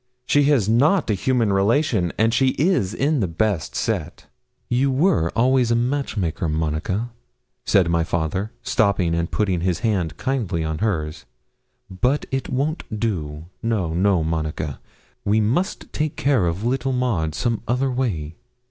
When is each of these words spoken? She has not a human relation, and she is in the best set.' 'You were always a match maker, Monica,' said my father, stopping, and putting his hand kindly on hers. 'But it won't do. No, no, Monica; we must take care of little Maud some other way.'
She 0.25 0.45
has 0.45 0.67
not 0.67 1.11
a 1.11 1.13
human 1.13 1.53
relation, 1.53 2.11
and 2.17 2.33
she 2.33 2.55
is 2.57 2.91
in 2.95 3.19
the 3.19 3.27
best 3.27 3.75
set.' 3.75 4.25
'You 4.67 4.89
were 4.89 5.29
always 5.35 5.69
a 5.69 5.75
match 5.75 6.17
maker, 6.17 6.49
Monica,' 6.49 7.11
said 7.65 7.87
my 7.87 8.03
father, 8.03 8.51
stopping, 8.63 9.13
and 9.13 9.29
putting 9.29 9.61
his 9.61 9.81
hand 9.81 10.17
kindly 10.17 10.63
on 10.63 10.79
hers. 10.79 11.25
'But 11.87 12.25
it 12.31 12.49
won't 12.49 12.81
do. 12.99 13.45
No, 13.61 13.93
no, 13.93 14.23
Monica; 14.23 14.79
we 15.23 15.39
must 15.39 15.93
take 15.93 16.15
care 16.15 16.47
of 16.47 16.63
little 16.63 16.93
Maud 16.93 17.35
some 17.35 17.61
other 17.67 17.91
way.' 17.91 18.37